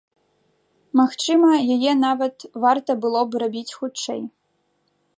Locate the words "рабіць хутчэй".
3.45-4.21